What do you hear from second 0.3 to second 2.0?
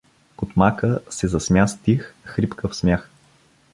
Кутмака се засмя с